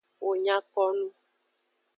Wo 0.21 0.31
nya 0.43 0.57
ko 0.71 0.81
nu. 0.97 1.07